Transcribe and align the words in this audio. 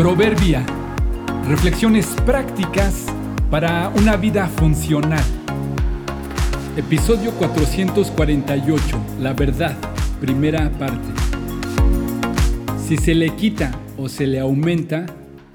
Proverbia. 0.00 0.64
Reflexiones 1.46 2.06
prácticas 2.24 3.04
para 3.50 3.90
una 3.90 4.16
vida 4.16 4.46
funcional. 4.46 5.22
Episodio 6.74 7.32
448. 7.32 8.98
La 9.20 9.34
verdad. 9.34 9.76
Primera 10.18 10.70
parte. 10.70 11.06
Si 12.82 12.96
se 12.96 13.14
le 13.14 13.36
quita 13.36 13.78
o 13.98 14.08
se 14.08 14.26
le 14.26 14.40
aumenta, 14.40 15.04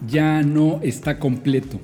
ya 0.08 0.44
no 0.44 0.80
está 0.84 1.18
completo. 1.18 1.82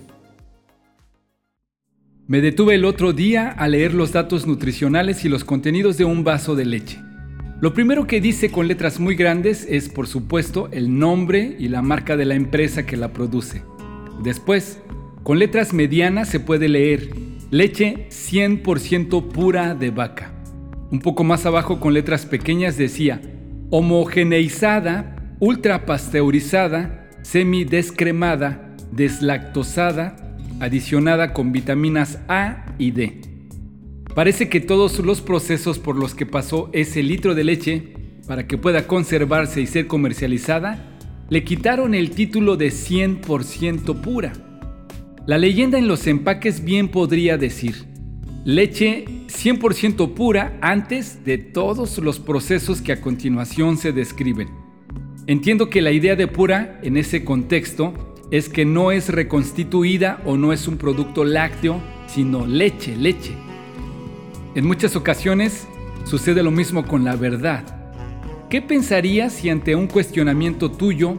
Me 2.28 2.41
detuve 2.41 2.75
el 2.75 2.86
otro 2.86 3.12
día 3.12 3.50
a 3.50 3.68
leer 3.68 3.96
los 3.96 4.12
datos 4.12 4.46
nutricionales 4.46 5.25
y 5.25 5.30
los 5.30 5.43
contenidos 5.43 5.98
de 5.98 6.05
un 6.05 6.23
vaso 6.23 6.54
de 6.54 6.66
leche. 6.66 7.00
Lo 7.62 7.75
primero 7.75 8.07
que 8.07 8.20
dice 8.20 8.50
con 8.50 8.68
letras 8.68 8.99
muy 8.99 9.13
grandes 9.13 9.67
es, 9.70 9.88
por 9.88 10.08
supuesto, 10.08 10.67
el 10.72 10.98
nombre 10.98 11.55
y 11.59 11.67
la 11.67 11.84
marca 11.84 12.17
de 12.17 12.26
la 12.26 12.34
empresa 12.34 12.88
que 12.88 12.98
la 12.98 13.13
produce. 13.13 13.62
Después, 14.23 14.81
con 15.22 15.38
letras 15.38 15.72
medianas 15.72 16.27
se 16.27 16.39
puede 16.39 16.67
leer 16.67 17.12
leche 17.52 18.08
100% 18.09 19.27
pura 19.27 19.76
de 19.76 19.91
vaca. 19.91 20.34
Un 20.89 21.02
poco 21.02 21.23
más 21.23 21.45
abajo 21.45 21.80
con 21.80 21.94
letras 21.94 22.26
pequeñas 22.26 22.77
decía 22.77 23.22
homogeneizada, 23.70 25.36
ultrapasteurizada, 25.39 27.12
semidescremada, 27.22 28.75
deslactosada, 28.91 30.16
adicionada 30.59 31.31
con 31.31 31.52
vitaminas 31.52 32.17
A 32.28 32.66
y 32.80 32.89
D. 32.89 33.30
Parece 34.16 34.50
que 34.50 34.60
todos 34.60 35.00
los 35.00 35.22
procesos 35.22 35.80
por 35.80 35.96
los 35.96 36.16
que 36.16 36.26
pasó 36.26 36.70
ese 36.74 37.02
litro 37.02 37.34
de 37.34 37.44
leche 37.46 37.94
para 38.28 38.46
que 38.46 38.58
pueda 38.58 38.88
conservarse 38.88 39.62
y 39.62 39.68
ser 39.68 39.88
comercializada, 39.88 40.98
le 41.30 41.44
quitaron 41.44 41.95
el 41.95 42.12
título 42.12 42.58
de 42.58 42.68
100% 42.68 44.02
pura. 44.02 44.34
La 45.26 45.38
leyenda 45.38 45.78
en 45.78 45.88
los 45.88 46.08
empaques 46.08 46.64
bien 46.64 46.90
podría 46.90 47.38
decir, 47.38 47.86
leche 48.44 49.06
100% 49.28 50.14
pura 50.14 50.58
antes 50.62 51.23
de 51.23 51.38
todos 51.38 51.98
los 52.00 52.20
procesos 52.20 52.81
que 52.81 52.92
a 52.92 53.00
continuación 53.00 53.78
se 53.78 53.94
describen. 53.94 54.50
Entiendo 55.28 55.70
que 55.70 55.81
la 55.81 55.92
idea 55.92 56.18
de 56.18 56.28
pura 56.28 56.80
en 56.84 56.98
ese 56.98 57.23
contexto 57.23 58.16
es 58.31 58.50
que 58.50 58.66
no 58.66 58.92
es 58.92 59.09
reconstituida 59.09 60.22
o 60.25 60.36
no 60.36 60.52
es 60.52 60.68
un 60.68 60.78
producto 60.78 61.23
lácteo, 61.23 61.80
sino 62.08 62.46
leche, 62.46 62.96
leche. 62.98 63.50
En 64.53 64.67
muchas 64.67 64.97
ocasiones 64.97 65.66
sucede 66.03 66.44
lo 66.44 66.52
mismo 66.52 66.85
con 66.85 67.05
la 67.05 67.16
verdad. 67.16 67.63
¿Qué 68.49 68.61
pensarías 68.61 69.31
si 69.31 69.49
ante 69.49 69.75
un 69.75 69.88
cuestionamiento 69.88 70.69
tuyo 70.69 71.17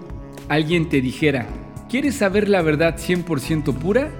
alguien 0.50 0.90
te 0.90 1.00
dijera, 1.00 1.46
¿quieres 1.88 2.16
saber 2.16 2.50
la 2.50 2.60
verdad 2.60 2.98
100% 2.98 3.72
pura? 3.72 4.10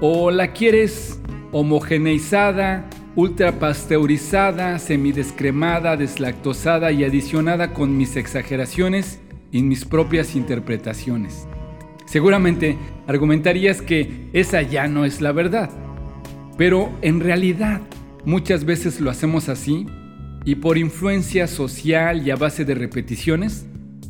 ¿O 0.00 0.30
la 0.30 0.54
quieres 0.54 1.20
homogeneizada, 1.52 2.88
ultrapasteurizada, 3.16 4.78
semidescremada, 4.78 5.98
deslactosada 5.98 6.90
y 6.90 7.04
adicionada 7.04 7.74
con 7.74 7.98
mis 7.98 8.16
exageraciones 8.16 9.20
y 9.52 9.62
mis 9.62 9.84
propias 9.84 10.34
interpretaciones? 10.34 11.46
Seguramente 12.06 12.78
argumentarías 13.06 13.82
que 13.82 14.30
esa 14.32 14.62
ya 14.62 14.88
no 14.88 15.04
es 15.04 15.20
la 15.20 15.32
verdad. 15.32 15.68
Pero 16.56 16.90
en 17.02 17.20
realidad, 17.20 17.82
Muchas 18.26 18.64
veces 18.64 19.00
lo 19.00 19.10
hacemos 19.10 19.50
así 19.50 19.86
y 20.46 20.54
por 20.54 20.78
influencia 20.78 21.46
social 21.46 22.26
y 22.26 22.30
a 22.30 22.36
base 22.36 22.64
de 22.64 22.74
repeticiones, 22.74 23.66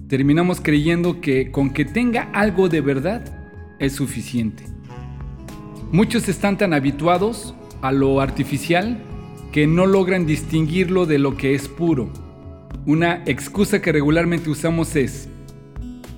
terminamos 0.08 0.60
creyendo 0.60 1.20
que 1.20 1.50
con 1.50 1.70
que 1.70 1.84
tenga 1.84 2.30
algo 2.32 2.68
de 2.68 2.80
verdad 2.80 3.24
es 3.80 3.94
suficiente. 3.94 4.64
Muchos 5.90 6.28
están 6.28 6.58
tan 6.58 6.74
habituados 6.74 7.56
a 7.82 7.90
lo 7.90 8.20
artificial 8.20 9.02
que 9.52 9.66
no 9.66 9.86
logran 9.86 10.26
distinguirlo 10.26 11.06
de 11.06 11.18
lo 11.18 11.36
que 11.36 11.54
es 11.54 11.66
puro. 11.66 12.12
Una 12.86 13.22
excusa 13.26 13.82
que 13.82 13.92
regularmente 13.92 14.48
usamos 14.48 14.94
es, 14.94 15.28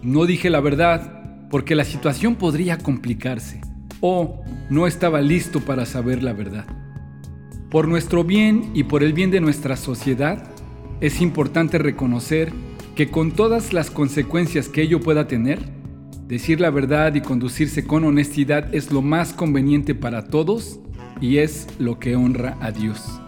no 0.03 0.26
dije 0.26 0.50
la 0.50 0.60
verdad 0.60 1.49
porque 1.50 1.75
la 1.75 1.84
situación 1.84 2.34
podría 2.34 2.76
complicarse 2.76 3.60
o 4.00 4.43
no 4.69 4.87
estaba 4.87 5.22
listo 5.22 5.60
para 5.60 5.87
saber 5.87 6.22
la 6.22 6.34
verdad. 6.34 6.85
Por 7.71 7.88
nuestro 7.88 8.22
bien 8.22 8.71
y 8.75 8.84
por 8.84 9.03
el 9.03 9.12
bien 9.12 9.32
de 9.32 9.41
nuestra 9.41 9.77
sociedad, 9.77 10.50
es 11.00 11.21
importante 11.21 11.78
reconocer 11.78 12.53
que 12.94 13.10
con 13.10 13.32
todas 13.32 13.72
las 13.72 13.91
consecuencias 13.91 14.69
que 14.69 14.82
ello 14.82 15.00
pueda 15.00 15.27
tener, 15.27 15.59
decir 16.28 16.60
la 16.60 16.71
verdad 16.71 17.15
y 17.15 17.21
conducirse 17.21 17.84
con 17.84 18.05
honestidad 18.05 18.72
es 18.75 18.93
lo 18.93 19.03
más 19.03 19.32
conveniente 19.32 19.94
para 19.94 20.28
todos 20.28 20.78
y 21.21 21.38
es 21.38 21.66
lo 21.78 21.99
que 21.99 22.15
honra 22.15 22.56
a 22.60 22.71
Dios. 22.71 23.21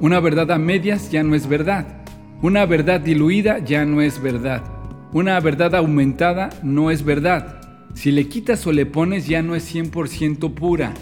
Una 0.00 0.20
verdad 0.20 0.50
a 0.52 0.58
medias 0.58 1.10
ya 1.10 1.22
no 1.22 1.34
es 1.34 1.46
verdad. 1.46 2.02
Una 2.40 2.64
verdad 2.64 3.00
diluida 3.00 3.58
ya 3.58 3.84
no 3.84 4.00
es 4.00 4.22
verdad. 4.22 4.64
Una 5.12 5.38
verdad 5.38 5.74
aumentada 5.74 6.48
no 6.62 6.90
es 6.90 7.04
verdad. 7.04 7.60
Si 7.92 8.10
le 8.10 8.26
quitas 8.26 8.66
o 8.66 8.72
le 8.72 8.86
pones 8.86 9.28
ya 9.28 9.42
no 9.42 9.54
es 9.54 9.74
100% 9.74 10.54
pura. 10.54 10.94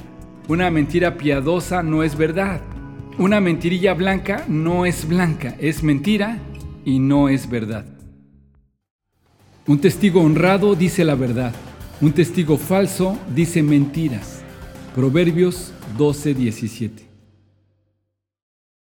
Una 0.48 0.70
mentira 0.70 1.18
piadosa 1.18 1.82
no 1.82 2.02
es 2.02 2.16
verdad. 2.16 2.62
Una 3.18 3.38
mentirilla 3.38 3.92
blanca 3.92 4.46
no 4.48 4.86
es 4.86 5.06
blanca, 5.06 5.54
es 5.60 5.82
mentira 5.82 6.38
y 6.86 7.00
no 7.00 7.28
es 7.28 7.50
verdad. 7.50 7.84
Un 9.66 9.78
testigo 9.78 10.22
honrado 10.22 10.74
dice 10.74 11.04
la 11.04 11.16
verdad. 11.16 11.54
Un 12.00 12.12
testigo 12.12 12.56
falso 12.56 13.18
dice 13.34 13.62
mentiras. 13.62 14.40
Proverbios 14.94 15.74
12:17. 15.98 17.07